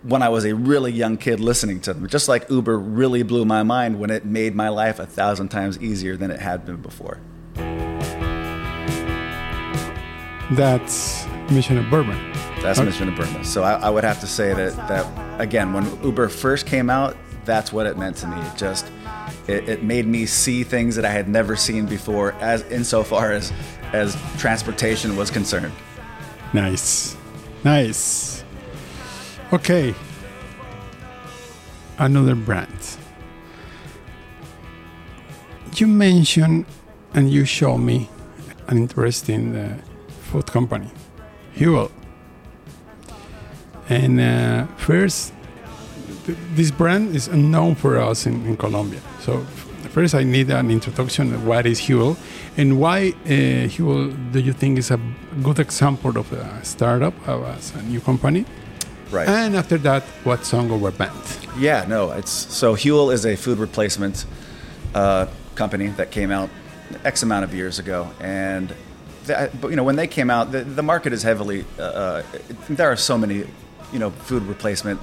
[0.03, 3.45] when I was a really young kid listening to them just like Uber really blew
[3.45, 6.77] my mind when it made my life a thousand times easier than it had been
[6.83, 7.19] before
[10.53, 12.15] That's Mission of Burma.
[12.63, 12.87] that's Okay.
[12.87, 16.29] Mission of Burma so I, I would have to say that that again when Uber
[16.29, 18.87] first came out that's what it meant to me it just
[19.47, 23.53] it, it made me see things that I had never seen before as insofar as
[23.93, 25.73] as transportation was concerned
[26.53, 27.17] Nice,
[27.65, 28.45] nice.
[29.53, 29.95] Okay,
[31.99, 32.97] another brand.
[35.75, 36.65] You mentioned
[37.13, 38.09] and you show me
[38.69, 39.79] an interesting uh,
[40.23, 40.91] food company,
[41.57, 41.91] Huel.
[43.89, 45.33] And uh, first,
[46.25, 49.01] th- this brand is unknown for us in, in Colombia.
[49.27, 49.41] So
[49.91, 51.35] first, I need an introduction.
[51.35, 52.17] of What is Huel,
[52.57, 55.01] and why uh, Huel do you think is a
[55.43, 58.45] good example of a startup, of a, new company?
[59.11, 61.11] right And after that, what song or what band?
[61.59, 64.27] Yeah, no, it's so Huel is a food replacement
[64.95, 66.49] uh, company that came out
[67.05, 68.73] X amount of years ago, and
[69.25, 71.65] that, but you know when they came out, the, the market is heavily.
[71.81, 72.23] Uh, uh,
[72.71, 73.45] there are so many,
[73.93, 75.01] you know, food replacement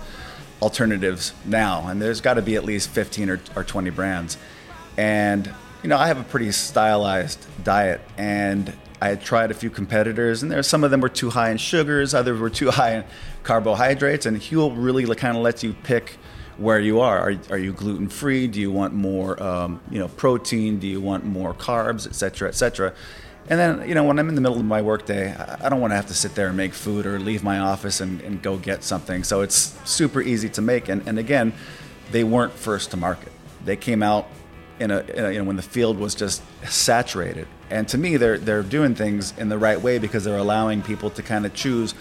[0.64, 4.38] alternatives now, and there's got to be at least 15 or, or 20 brands,
[4.98, 9.70] and you know I have a pretty stylized diet, and I had tried a few
[9.70, 12.96] competitors, and there some of them were too high in sugars, others were too high
[12.96, 13.04] in
[13.44, 16.18] carbohydrates, and Huel really kind of lets you pick
[16.58, 17.30] where you are.
[17.30, 18.48] Are, are you gluten free?
[18.48, 20.80] Do you want more, um, you know, protein?
[20.80, 22.94] Do you want more carbs, et cetera, et cetera?
[23.50, 25.92] And then, you know, when I'm in the middle of my workday, I don't want
[25.92, 28.58] to have to sit there and make food or leave my office and, and go
[28.58, 29.24] get something.
[29.24, 30.88] So it's super easy to make.
[30.88, 31.54] And, and again,
[32.12, 33.32] they weren't first to market.
[33.66, 34.28] They came out
[34.80, 37.48] in a, in a you know when the field was just saturated.
[37.70, 41.10] And to me, they're they're doing things in the right way because they're allowing people
[41.12, 41.94] to kind of choose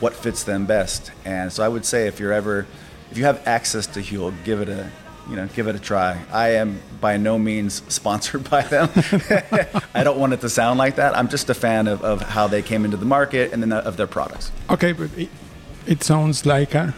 [0.00, 1.10] what fits them best.
[1.24, 2.66] And so I would say if you're ever
[3.10, 4.90] if you have access to Huel, give it a
[5.28, 6.18] you know give it a try.
[6.32, 8.88] I am by no means sponsored by them.
[9.94, 11.16] I don't want it to sound like that.
[11.16, 13.96] I'm just a fan of, of how they came into the market and then of
[13.96, 14.50] their products.
[14.70, 15.28] Okay, but it,
[15.86, 16.94] it sounds like a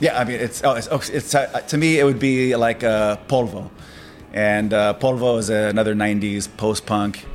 [0.00, 2.84] Yeah, I mean, it's oh, it's, oh, it's uh, to me it would be like
[2.84, 3.68] uh, Polvo,
[4.32, 7.26] and uh, Polvo is another '90s post-punk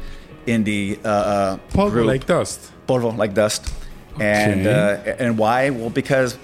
[0.47, 2.07] indie uh, uh, Polvo group.
[2.07, 2.71] like dust.
[2.87, 3.73] Polvo like dust,
[4.19, 5.11] and Okay.
[5.11, 5.71] uh, and why?
[5.71, 6.37] Well, because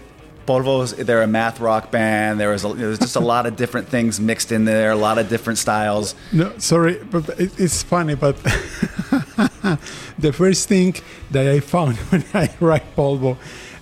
[0.49, 2.39] Polvo's they're a math rock band.
[2.39, 5.19] There was a, there's just a lot of different things mixed in there, a lot
[5.19, 6.15] of different styles.
[6.31, 8.15] No, sorry, but it, it's funny.
[8.15, 8.35] But
[10.17, 10.95] the first thing
[11.29, 13.37] that I found when I write polvo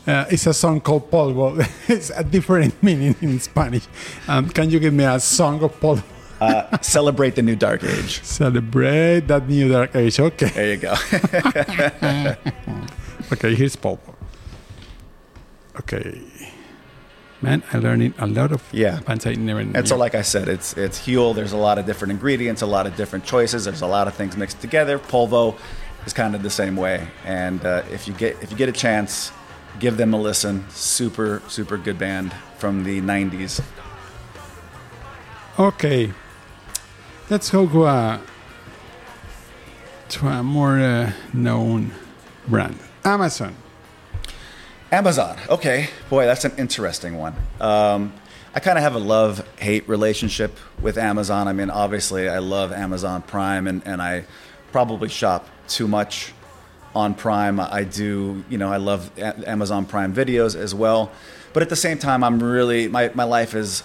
[0.05, 1.65] uh, is a song called polvo.
[1.87, 3.87] it's a different meaning in Spanish.
[4.27, 6.03] Um, can you give me a song of polvo?
[6.41, 8.21] Uh, celebrate the new dark age.
[8.23, 10.19] Celebrate that new dark age.
[10.19, 10.93] Okay, There you go.
[13.31, 13.55] okay.
[13.55, 14.13] Here's polvo.
[15.79, 16.21] Okay,
[17.41, 18.99] man, I learned a lot of Yeah.
[19.01, 19.73] bands I never knew.
[19.75, 21.33] And so, like I said, it's it's Huel.
[21.35, 23.65] There's a lot of different ingredients, a lot of different choices.
[23.65, 24.97] There's a lot of things mixed together.
[24.99, 25.55] Polvo
[26.05, 27.07] is kind of the same way.
[27.25, 29.31] And uh, if you get if you get a chance,
[29.79, 30.65] give them a listen.
[30.69, 33.61] Super super good band from the '90s.
[35.59, 36.13] Okay,
[37.29, 38.21] let's go to a,
[40.09, 41.91] to a more uh, known
[42.47, 43.55] brand, Amazon.
[44.91, 45.37] Amazon.
[45.49, 47.35] Okay, boy, that's an interesting one.
[47.59, 48.13] Um,
[48.55, 51.49] I kind of have a love hate relationship with Amazon.
[51.49, 54.23] I mean, obviously, I love Amazon Prime, and, and I
[54.71, 56.31] probably shop too much
[56.95, 57.59] on Prime.
[57.59, 61.11] I do, you know, I love A- Amazon Prime videos as well.
[61.51, 63.83] But at the same time, I'm really, my, my life is,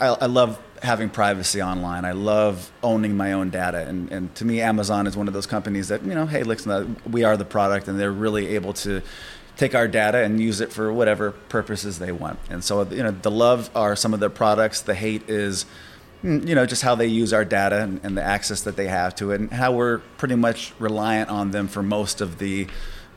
[0.00, 2.04] I, I love having privacy online.
[2.04, 3.86] I love owning my own data.
[3.86, 6.96] And, and to me, Amazon is one of those companies that, you know, hey, listen,
[7.08, 9.02] we are the product, and they're really able to
[9.56, 12.38] take our data and use it for whatever purposes they want.
[12.50, 15.66] And so, you know, the love are some of their products, the hate is,
[16.22, 18.88] mm, you know, just how they use our data and, and the access that they
[18.88, 22.66] have to it, and how we're pretty much reliant on them for most of the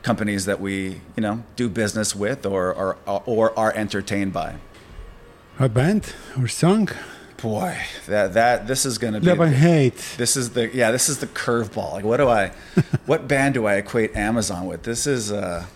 [0.02, 4.56] companies that we, you know, do business with or, or, or are entertained by.
[5.58, 6.90] A band or song?
[7.42, 9.96] Boy, that that this is going to be love and hate.
[10.16, 11.92] This is the yeah, this is the curveball.
[11.92, 12.52] Like, what do I,
[13.06, 14.84] what band do I equate Amazon with?
[14.84, 15.66] This is uh,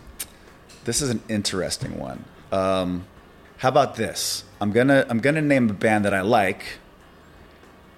[0.84, 2.24] this is an interesting one.
[2.52, 3.06] Um,
[3.58, 4.44] how about this?
[4.60, 6.78] I'm gonna I'm gonna name a band that I like,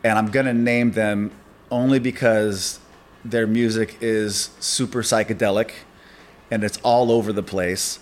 [0.03, 1.31] and I'm gonna name them
[1.71, 2.81] only because
[3.25, 5.71] their music is super psychedelic,
[6.51, 7.99] and it's all over the place,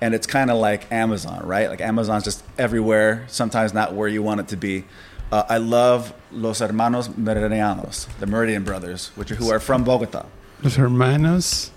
[0.00, 1.68] and it's kind of like Amazon, right?
[1.68, 3.24] Like Amazon's just everywhere.
[3.28, 4.84] Sometimes not where you want it to be.
[5.30, 10.26] Uh, I love Los Hermanos Meridianos, the Meridian Brothers, which are who are from Bogota.
[10.62, 11.71] Los Hermanos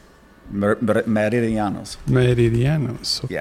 [0.51, 1.97] Mer- Mer- Meridianos.
[2.07, 3.23] Meridianos.
[3.25, 3.33] Okay.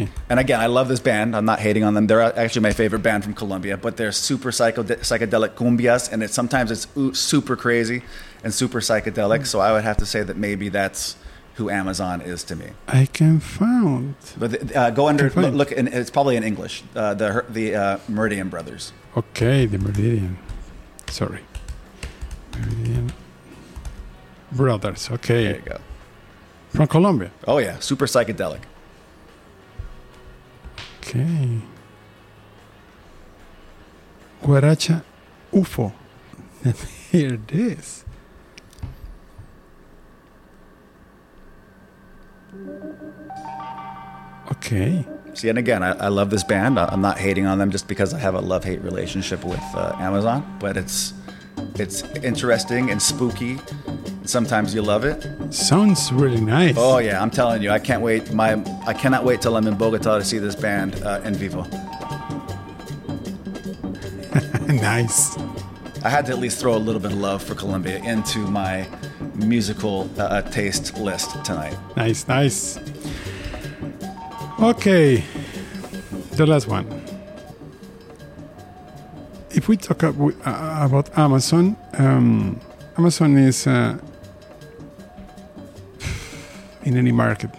[0.00, 0.06] Yeah.
[0.28, 1.34] And again, I love this band.
[1.34, 2.06] I'm not hating on them.
[2.06, 6.30] They're actually my favorite band from Colombia, but they're super psycho- psychedelic cumbias, and it
[6.30, 6.86] sometimes it's
[7.18, 8.02] super crazy
[8.44, 9.46] and super psychedelic.
[9.46, 11.16] So I would have to say that maybe that's
[11.54, 12.66] who Amazon is to me.
[12.88, 14.14] I can find.
[14.38, 16.82] But uh, go under look, look in, it's probably in English.
[16.94, 18.92] Uh, the the uh, Meridian Brothers.
[19.16, 20.38] Okay, the Meridian.
[21.08, 21.40] Sorry.
[22.56, 23.12] Meridian
[24.52, 25.10] Brothers.
[25.10, 25.44] Okay.
[25.44, 25.78] There you go.
[26.70, 27.30] From Colombia.
[27.46, 28.60] Oh yeah, super psychedelic.
[31.00, 31.60] Okay.
[34.42, 35.02] Guaracha
[35.52, 35.92] UFO.
[37.10, 38.04] Here it is.
[44.52, 45.04] Okay.
[45.34, 46.78] See, and again, I, I, love this band.
[46.78, 50.58] I'm not hating on them just because I have a love-hate relationship with uh, Amazon,
[50.60, 51.14] but it's
[51.74, 53.58] it's interesting and spooky.
[54.24, 55.26] Sometimes you love it.
[55.52, 56.74] Sounds really nice.
[56.76, 58.32] Oh yeah, I'm telling you, I can't wait.
[58.32, 61.62] My I cannot wait till I'm in Bogota to see this band uh, in vivo.
[64.66, 65.36] nice.
[66.02, 68.86] I had to at least throw a little bit of love for Colombia into my
[69.34, 71.76] musical uh, uh taste list tonight.
[71.96, 72.78] Nice, nice.
[74.60, 75.24] Okay,
[76.32, 76.99] the last one.
[79.60, 80.10] If we talk uh,
[80.80, 82.58] about Amazon, um,
[82.96, 83.98] Amazon is uh,
[86.84, 87.50] in any market,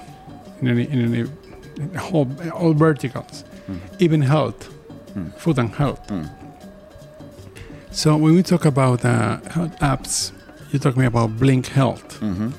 [0.61, 1.29] in any, in any
[1.77, 3.79] in all, all verticals, mm.
[3.99, 4.67] even health,
[5.13, 5.31] mm.
[5.37, 6.01] food and health.
[6.07, 6.27] Mm.
[7.91, 10.31] So when we talk about uh, health apps,
[10.71, 12.19] you're talking about Blink Health.
[12.19, 12.49] Mm-hmm.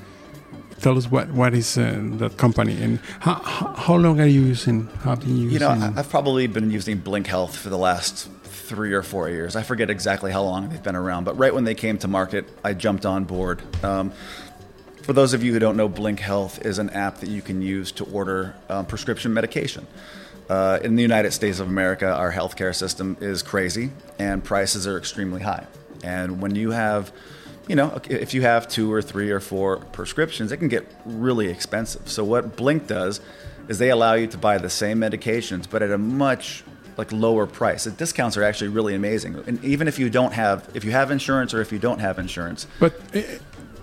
[0.83, 3.35] Tell us what what is uh, that company and how,
[3.77, 4.87] how long are you using?
[5.05, 5.53] Have been using?
[5.53, 9.55] You know, I've probably been using Blink Health for the last three or four years.
[9.55, 12.49] I forget exactly how long they've been around, but right when they came to market,
[12.65, 13.61] I jumped on board.
[13.81, 14.11] Um,
[15.03, 17.61] for those of you who don't know, Blink Health is an app that you can
[17.61, 19.87] use to order um, prescription medication.
[20.49, 24.97] Uh, in the United States of America, our healthcare system is crazy and prices are
[24.97, 25.65] extremely high.
[26.03, 27.13] And when you have,
[27.67, 31.47] you know, if you have two or three or four prescriptions, it can get really
[31.47, 32.09] expensive.
[32.09, 33.21] So what Blink does
[33.67, 36.63] is they allow you to buy the same medications, but at a much
[36.97, 37.85] like lower price.
[37.85, 39.35] The discounts are actually really amazing.
[39.47, 42.19] And even if you don't have, if you have insurance or if you don't have
[42.19, 42.99] insurance, but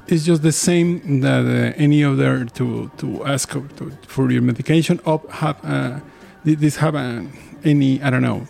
[0.06, 5.00] it's just the same that uh, any other to to ask to, for your medication
[5.04, 6.00] or have uh,
[6.44, 7.22] this have uh,
[7.64, 8.46] any I don't know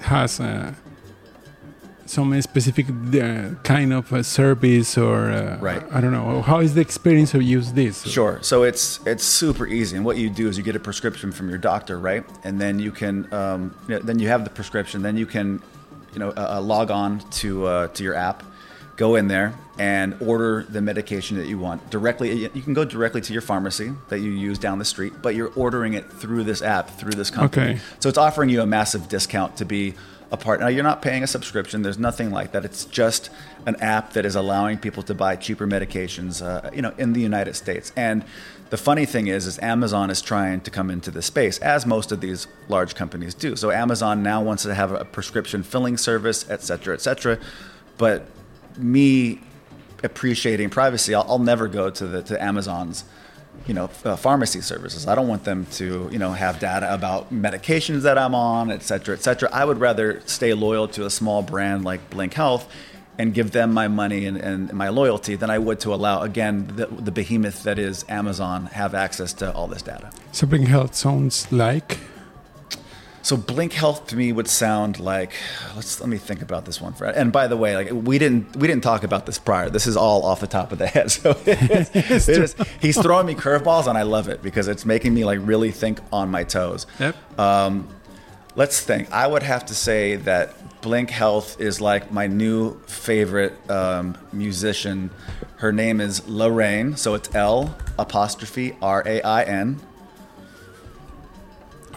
[0.00, 0.74] has uh,
[2.12, 5.82] some specific uh, kind of service or uh, right.
[5.92, 9.66] I don't know how is the experience of use this sure so it's it's super
[9.66, 12.60] easy and what you do is you get a prescription from your doctor right and
[12.60, 15.62] then you can um, you know, then you have the prescription then you can
[16.12, 18.42] you know log on to to your app
[18.96, 22.48] go in there and order the medication that you want directly.
[22.54, 25.52] You can go directly to your pharmacy that you use down the street, but you're
[25.56, 27.72] ordering it through this app, through this company.
[27.72, 27.80] Okay.
[28.00, 29.94] So it's offering you a massive discount to be
[30.32, 30.60] a part.
[30.60, 31.82] Now you're not paying a subscription.
[31.82, 32.64] There's nothing like that.
[32.64, 33.28] It's just
[33.66, 37.20] an app that is allowing people to buy cheaper medications, uh, you know, in the
[37.20, 37.92] United States.
[37.96, 38.24] And
[38.70, 42.10] the funny thing is, is Amazon is trying to come into this space, as most
[42.10, 43.54] of these large companies do.
[43.56, 47.38] So Amazon now wants to have a prescription filling service, et cetera, et cetera.
[47.98, 48.26] But
[48.78, 49.40] me
[50.02, 53.04] appreciating privacy, I'll, I'll, never go to the to Amazon's
[53.66, 55.06] you know uh, pharmacy services.
[55.06, 58.82] I don't want them to you know have data about medications that I'm on, et
[58.82, 59.48] cetera, et cetera.
[59.52, 62.68] I would rather stay loyal to a small brand like Blink Health
[63.18, 66.72] and give them my money and, and my loyalty than I would to allow again
[66.76, 70.10] the, the behemoth that is Amazon have access to all this data.
[70.32, 71.98] So Blink Health sounds like
[73.22, 75.34] So Blink Health to me would sound like
[75.76, 76.92] let's let me think about this one.
[76.92, 79.70] For, and by the way, like we didn't we didn't talk about this prior.
[79.70, 81.12] This is all off the top of the head.
[81.22, 85.24] So it's, it's, he's throwing me curveballs, and I love it because it's making me
[85.24, 86.86] like really think on my toes.
[86.98, 87.38] Yep.
[87.38, 87.88] Um,
[88.56, 89.10] let's think.
[89.12, 95.10] I would have to say that Blink Health is like my new favorite um, musician.
[95.56, 99.80] Her name is L'Rain, so it's L apostrophe R A I N.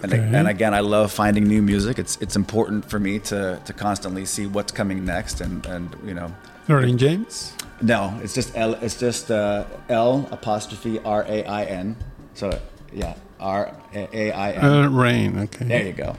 [0.03, 0.37] And, Okay.
[0.37, 1.97] and again, I love finding new music.
[1.99, 6.13] It's it's important for me to to constantly see what's coming next, and and you
[6.13, 6.33] know,
[6.67, 7.53] Lorraine James.
[7.81, 8.73] no, it's just L.
[8.81, 11.95] It's just uh, L apostrophe R A I N.
[12.33, 12.59] So
[12.93, 14.63] yeah, R A I N.
[14.65, 15.39] Uh, Rain.
[15.39, 15.65] Okay.
[15.65, 16.15] There you go.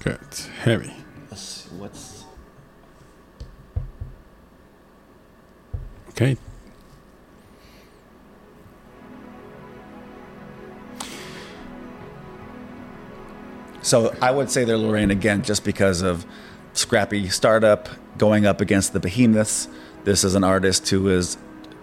[0.00, 0.18] Good.
[0.64, 0.92] Heavy.
[1.30, 2.24] Let's see, what's
[6.10, 6.36] Okay.
[13.82, 16.24] So I would say they're L'Rain again, just because of
[16.72, 19.68] scrappy startup going up against the behemoths.
[20.04, 21.36] This is an artist who is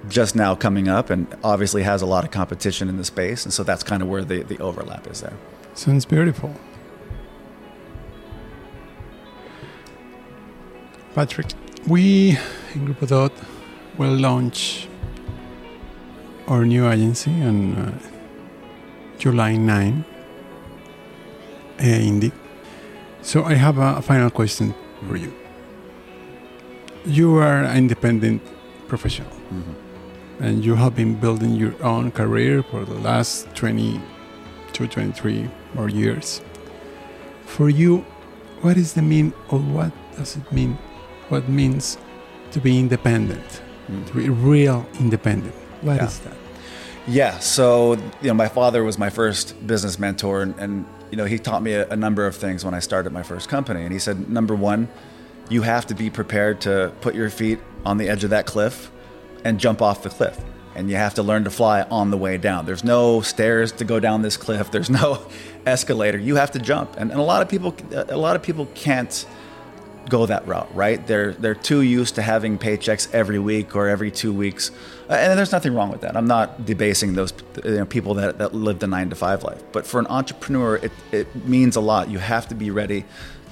[0.07, 3.53] just now coming up and obviously has a lot of competition in the space, and
[3.53, 5.33] so that's kind of where the, the overlap is there.
[5.73, 6.55] Sounds beautiful.
[11.15, 11.47] Patrick,
[11.87, 12.37] we
[12.73, 13.33] in Grupo Dot
[13.97, 14.87] will launch
[16.47, 17.99] our new agency on uh,
[19.17, 20.08] July 9 uh,
[21.79, 22.31] Eh, Indy.
[23.21, 24.73] So I have a, final question
[25.07, 25.33] for you.
[27.05, 28.41] You are an independent
[28.87, 30.43] professional mm-hmm.
[30.43, 36.41] and you have been building your own career for the last 22, 23 more years.
[37.45, 38.05] For you,
[38.61, 40.77] what is the mean or what does it mean?
[41.29, 41.97] What means
[42.51, 44.05] to be independent, mm-hmm.
[44.05, 45.55] to be real independent?
[45.81, 46.29] What is Yeah.
[46.29, 46.37] that?
[47.07, 47.39] Yeah.
[47.39, 51.37] So, you know, my father was my first business mentor, and, and you know, he
[51.37, 53.83] taught me a, a number of things when I started my first company.
[53.83, 54.87] And he said, number one,
[55.49, 58.91] you have to be prepared to put your feet on the edge of that cliff
[59.43, 60.39] and jump off the cliff.
[60.75, 62.65] And you have to learn to fly on the way down.
[62.65, 64.71] There's no stairs to go down this cliff.
[64.71, 65.25] There's no
[65.65, 66.17] escalator.
[66.17, 66.95] You have to jump.
[66.97, 69.25] And, and a lot of people, a lot of people can't
[70.09, 71.05] go that route, right?
[71.07, 74.71] They're they're too used to having paychecks every week or every two weeks,
[75.09, 76.15] Uh, and there's nothing wrong with that.
[76.15, 77.33] I'm not debasing those
[77.63, 79.61] you know, people that, that live the nine to five life.
[79.71, 82.09] But for an entrepreneur, it, it means a lot.
[82.09, 83.05] You have to be ready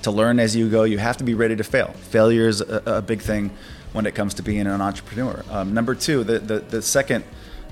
[0.04, 0.84] to learn as you go.
[0.84, 1.94] You have to be ready to fail.
[2.12, 3.50] Failure is a, a big thing
[3.94, 5.44] when it comes to being an entrepreneur.
[5.50, 7.24] Um, number two, the, the the second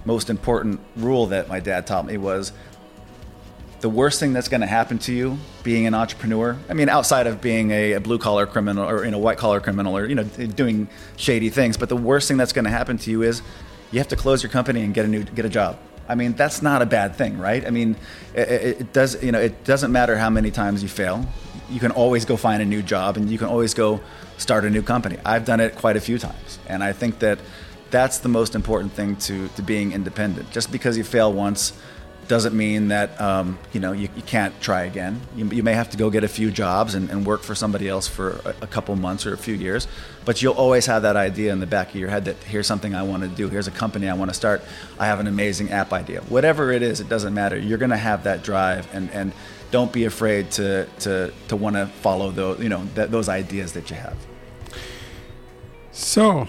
[0.05, 2.51] most important rule that my dad taught me was
[3.85, 7.27] the worst thing that's going to happen to you being an entrepreneur i mean outside
[7.27, 10.15] of being a, a blue collar criminal or in a white collar criminal or you
[10.15, 13.43] know doing shady things but the worst thing that's going to happen to you is
[13.91, 15.77] you have to close your company and get a new get a job.
[16.09, 17.63] I mean that's not a bad thing right?
[17.63, 17.95] I mean
[18.33, 21.23] it, it does you know it doesn't matter how many times you fail
[21.69, 24.01] you can always go find a new job and you can always go
[24.37, 25.17] start a new company.
[25.23, 27.37] I've done it quite a few times and i think that
[27.91, 30.51] that's the most important thing to, to being independent.
[30.51, 31.71] Just because you fail once
[32.27, 35.21] doesn't mean that um, you know you, you can't try again.
[35.35, 37.87] You, you may have to go get a few jobs and, and work for somebody
[37.87, 39.87] else for a, a couple months or a few years,
[40.25, 42.95] but you'll always have that idea in the back of your head that here's something
[42.95, 43.49] I want to do.
[43.49, 44.61] Here's a company I want to start.
[44.99, 46.21] I have an amazing app idea.
[46.21, 47.57] Whatever it is, it doesn't matter.
[47.57, 49.31] You're going to have that drive, and and
[49.71, 53.73] don't be afraid to to to want to follow those you know th- those ideas
[53.73, 54.17] that you have.
[55.91, 56.47] So,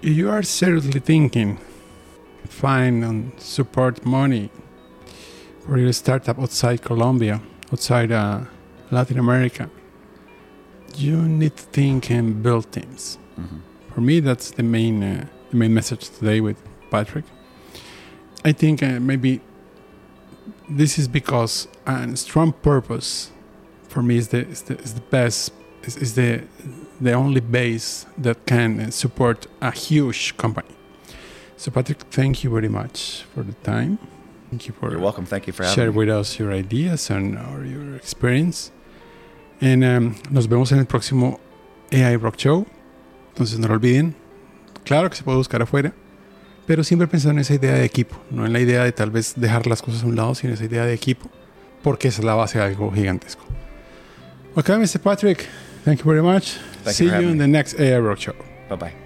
[0.00, 1.58] you are seriously thinking,
[2.46, 4.50] find and support money
[5.66, 7.40] for your startup outside Colombia,
[7.72, 8.40] outside uh,
[8.90, 9.68] Latin America,
[10.94, 13.18] you need to think and build teams.
[13.94, 16.56] For me, that's the main uh, the main message today with
[16.90, 17.24] Patrick.
[18.44, 19.40] I think uh, maybe
[20.68, 23.32] this is because a strong purpose
[23.88, 25.52] for me is the is the, is the best
[25.82, 26.42] is, is the
[27.00, 30.74] the only base that can uh, support a huge company.
[31.56, 33.98] So Patrick, thank you very much for the time.
[34.50, 35.26] Thank you for You're welcome.
[35.26, 35.96] Thank you for having share me.
[35.98, 38.70] with us your ideas and or your experience.
[39.60, 41.40] And um, nos vemos en el próximo
[41.92, 42.66] AI Rock Show.
[43.32, 44.14] Entonces no lo olviden.
[44.84, 45.92] Claro que se puede buscar afuera,
[46.66, 49.34] pero siempre pensando en esa idea de equipo, no en la idea de tal vez
[49.36, 51.28] dejar las cosas a un lado, sino esa idea de equipo,
[51.82, 53.42] porque esa es la base de algo gigantesco.
[54.54, 55.00] Okay, Mr.
[55.00, 55.44] Patrick,
[55.84, 56.52] thank you very much.
[56.84, 57.38] Thank See you you in me.
[57.38, 58.34] the next AI Rock Show.
[58.68, 59.05] Bye bye.